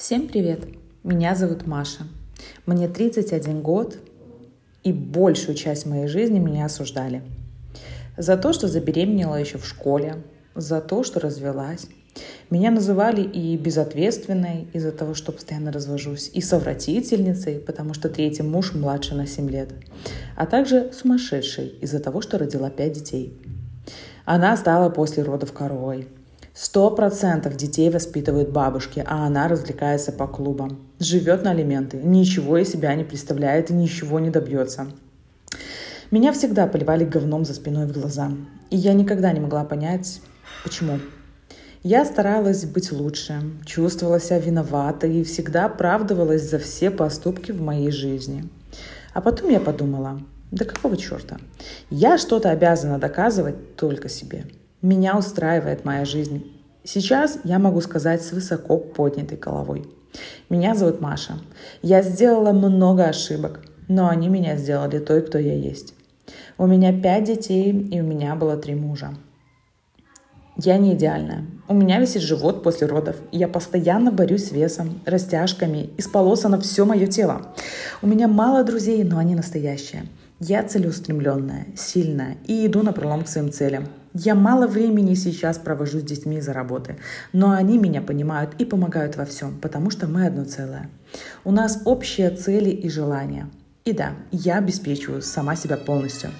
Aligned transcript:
Всем 0.00 0.28
привет! 0.28 0.60
Меня 1.04 1.34
зовут 1.34 1.66
Маша. 1.66 2.04
Мне 2.64 2.88
31 2.88 3.60
год, 3.60 3.98
и 4.82 4.94
большую 4.94 5.54
часть 5.54 5.84
моей 5.84 6.06
жизни 6.06 6.38
меня 6.38 6.64
осуждали. 6.64 7.20
За 8.16 8.38
то, 8.38 8.54
что 8.54 8.66
забеременела 8.66 9.36
еще 9.36 9.58
в 9.58 9.66
школе, 9.66 10.22
за 10.54 10.80
то, 10.80 11.02
что 11.02 11.20
развелась. 11.20 11.84
Меня 12.48 12.70
называли 12.70 13.20
и 13.20 13.58
безответственной 13.58 14.68
из-за 14.72 14.92
того, 14.92 15.12
что 15.12 15.32
постоянно 15.32 15.70
развожусь, 15.70 16.30
и 16.32 16.40
совратительницей, 16.40 17.56
потому 17.58 17.92
что 17.92 18.08
третий 18.08 18.42
муж 18.42 18.72
младше 18.72 19.14
на 19.14 19.26
7 19.26 19.50
лет, 19.50 19.68
а 20.34 20.46
также 20.46 20.92
сумасшедшей 20.94 21.74
из-за 21.82 22.00
того, 22.00 22.22
что 22.22 22.38
родила 22.38 22.70
5 22.70 22.92
детей. 22.92 23.38
Она 24.24 24.56
стала 24.56 24.88
после 24.88 25.22
родов 25.24 25.52
коровой– 25.52 26.08
Сто 26.52 26.90
процентов 26.90 27.56
детей 27.56 27.90
воспитывают 27.90 28.50
бабушки, 28.50 29.04
а 29.06 29.26
она 29.26 29.46
развлекается 29.46 30.10
по 30.10 30.26
клубам. 30.26 30.80
Живет 30.98 31.44
на 31.44 31.52
алименты, 31.52 31.96
ничего 31.96 32.58
из 32.58 32.70
себя 32.70 32.94
не 32.96 33.04
представляет 33.04 33.70
и 33.70 33.74
ничего 33.74 34.18
не 34.18 34.30
добьется. 34.30 34.88
Меня 36.10 36.32
всегда 36.32 36.66
поливали 36.66 37.04
говном 37.04 37.44
за 37.44 37.54
спиной 37.54 37.86
в 37.86 37.92
глаза. 37.92 38.32
И 38.68 38.76
я 38.76 38.94
никогда 38.94 39.32
не 39.32 39.38
могла 39.38 39.64
понять, 39.64 40.20
почему. 40.64 40.98
Я 41.84 42.04
старалась 42.04 42.64
быть 42.64 42.90
лучше, 42.90 43.40
чувствовала 43.64 44.18
себя 44.18 44.40
виноватой 44.40 45.20
и 45.20 45.24
всегда 45.24 45.66
оправдывалась 45.66 46.50
за 46.50 46.58
все 46.58 46.90
поступки 46.90 47.52
в 47.52 47.62
моей 47.62 47.92
жизни. 47.92 48.48
А 49.14 49.20
потом 49.20 49.50
я 49.50 49.60
подумала, 49.60 50.20
да 50.50 50.64
какого 50.64 50.96
черта? 50.96 51.38
Я 51.90 52.18
что-то 52.18 52.50
обязана 52.50 52.98
доказывать 52.98 53.76
только 53.76 54.08
себе– 54.08 54.46
меня 54.82 55.18
устраивает 55.18 55.84
моя 55.84 56.04
жизнь. 56.04 56.50
Сейчас 56.84 57.38
я 57.44 57.58
могу 57.58 57.80
сказать 57.80 58.22
с 58.22 58.32
высоко 58.32 58.78
поднятой 58.78 59.36
головой. 59.36 59.86
Меня 60.48 60.74
зовут 60.74 61.00
Маша. 61.00 61.34
Я 61.82 62.02
сделала 62.02 62.52
много 62.52 63.04
ошибок, 63.04 63.60
но 63.88 64.08
они 64.08 64.28
меня 64.28 64.56
сделали 64.56 64.98
той, 64.98 65.22
кто 65.22 65.38
я 65.38 65.54
есть. 65.54 65.94
У 66.56 66.66
меня 66.66 66.98
пять 66.98 67.24
детей, 67.24 67.70
и 67.70 68.00
у 68.00 68.04
меня 68.04 68.34
было 68.34 68.56
три 68.56 68.74
мужа. 68.74 69.10
Я 70.56 70.78
не 70.78 70.94
идеальная. 70.94 71.46
У 71.68 71.74
меня 71.74 72.00
висит 72.00 72.22
живот 72.22 72.62
после 72.62 72.86
родов. 72.86 73.16
Я 73.32 73.48
постоянно 73.48 74.10
борюсь 74.10 74.48
с 74.48 74.52
весом, 74.52 75.00
растяжками, 75.06 75.90
исполосано 75.96 76.60
все 76.60 76.84
мое 76.84 77.06
тело. 77.06 77.54
У 78.02 78.06
меня 78.06 78.28
мало 78.28 78.64
друзей, 78.64 79.04
но 79.04 79.18
они 79.18 79.34
настоящие. 79.34 80.06
Я 80.38 80.62
целеустремленная, 80.62 81.66
сильная 81.76 82.36
и 82.46 82.66
иду 82.66 82.82
на 82.82 82.92
пролом 82.92 83.24
к 83.24 83.28
своим 83.28 83.52
целям. 83.52 83.88
Я 84.12 84.34
мало 84.34 84.66
времени 84.66 85.14
сейчас 85.14 85.58
провожу 85.58 86.00
с 86.00 86.02
детьми 86.02 86.38
из-за 86.38 86.52
работы, 86.52 86.96
но 87.32 87.52
они 87.52 87.78
меня 87.78 88.02
понимают 88.02 88.54
и 88.58 88.64
помогают 88.64 89.16
во 89.16 89.24
всем, 89.24 89.60
потому 89.60 89.90
что 89.90 90.08
мы 90.08 90.26
одно 90.26 90.44
целое. 90.44 90.90
У 91.44 91.52
нас 91.52 91.82
общие 91.84 92.30
цели 92.30 92.70
и 92.70 92.88
желания. 92.88 93.48
И 93.84 93.92
да, 93.92 94.14
я 94.32 94.58
обеспечиваю 94.58 95.22
сама 95.22 95.54
себя 95.54 95.76
полностью. 95.76 96.30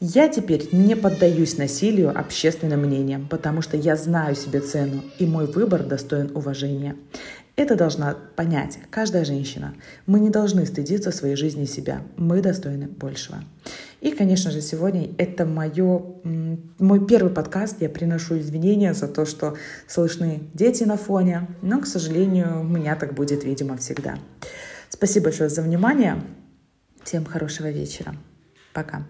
Я 0.00 0.28
теперь 0.28 0.68
не 0.72 0.96
поддаюсь 0.96 1.56
насилию 1.56 2.10
общественным 2.10 2.80
мнением, 2.80 3.28
потому 3.28 3.62
что 3.62 3.76
я 3.76 3.94
знаю 3.96 4.34
себе 4.34 4.60
цену, 4.60 5.02
и 5.20 5.26
мой 5.26 5.46
выбор 5.46 5.84
достоин 5.84 6.32
уважения. 6.34 6.96
Это 7.54 7.76
должна 7.76 8.16
понять 8.34 8.78
каждая 8.90 9.24
женщина. 9.24 9.74
Мы 10.06 10.20
не 10.20 10.28
должны 10.28 10.66
стыдиться 10.66 11.12
своей 11.12 11.36
жизни 11.36 11.62
и 11.62 11.66
себя. 11.66 12.02
Мы 12.16 12.42
достойны 12.42 12.88
большего. 12.88 13.38
И, 14.06 14.12
конечно 14.12 14.52
же, 14.52 14.60
сегодня 14.60 15.10
это 15.18 15.44
мое, 15.44 16.00
мой 16.78 17.06
первый 17.08 17.32
подкаст. 17.32 17.78
Я 17.80 17.88
приношу 17.88 18.38
извинения 18.38 18.94
за 18.94 19.08
то, 19.08 19.26
что 19.26 19.56
слышны 19.88 20.44
дети 20.54 20.84
на 20.84 20.96
фоне. 20.96 21.48
Но, 21.60 21.80
к 21.80 21.88
сожалению, 21.88 22.60
у 22.60 22.62
меня 22.62 22.94
так 22.94 23.14
будет, 23.14 23.42
видимо, 23.42 23.76
всегда. 23.76 24.16
Спасибо 24.90 25.24
большое 25.24 25.48
за 25.48 25.60
внимание. 25.60 26.22
Всем 27.02 27.24
хорошего 27.24 27.68
вечера. 27.68 28.14
Пока. 28.72 29.08